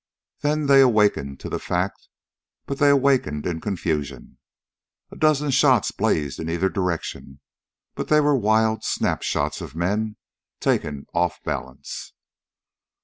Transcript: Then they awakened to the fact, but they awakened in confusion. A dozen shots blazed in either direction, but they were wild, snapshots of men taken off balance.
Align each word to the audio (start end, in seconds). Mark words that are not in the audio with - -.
Then 0.39 0.65
they 0.65 0.81
awakened 0.81 1.39
to 1.41 1.47
the 1.49 1.59
fact, 1.59 2.07
but 2.65 2.79
they 2.79 2.89
awakened 2.89 3.45
in 3.45 3.61
confusion. 3.61 4.39
A 5.11 5.15
dozen 5.15 5.51
shots 5.51 5.91
blazed 5.91 6.39
in 6.39 6.49
either 6.49 6.69
direction, 6.69 7.39
but 7.93 8.07
they 8.07 8.19
were 8.19 8.35
wild, 8.35 8.83
snapshots 8.83 9.61
of 9.61 9.75
men 9.75 10.17
taken 10.59 11.05
off 11.13 11.43
balance. 11.43 12.13